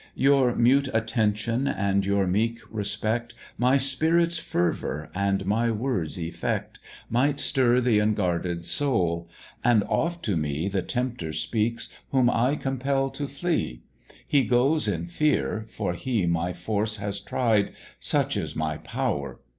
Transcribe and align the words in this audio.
Your 0.15 0.55
mute 0.55 0.89
attention, 0.95 1.67
and 1.67 2.03
your 2.07 2.25
meek 2.25 2.57
respect, 2.71 3.35
My 3.55 3.77
spirit's 3.77 4.39
fervour, 4.39 5.11
and 5.13 5.45
my 5.45 5.69
words' 5.69 6.17
effect, 6.19 6.79
Might 7.07 7.39
stir 7.39 7.79
th' 7.81 7.99
unguarded 8.01 8.65
soul; 8.65 9.29
and 9.63 9.83
oft 9.83 10.25
to 10.25 10.35
me 10.35 10.67
The 10.69 10.81
Tempter 10.81 11.33
speaks, 11.33 11.87
whom 12.09 12.31
I 12.31 12.55
compel 12.55 13.11
to 13.11 13.27
flee; 13.27 13.83
He 14.27 14.43
goes 14.43 14.87
in 14.87 15.05
fear, 15.05 15.67
for 15.69 15.93
he 15.93 16.25
my 16.25 16.51
force 16.51 16.97
has 16.97 17.19
tried, 17.19 17.71
Such 17.99 18.35
is 18.35 18.55
my 18.55 18.77
power! 18.77 19.37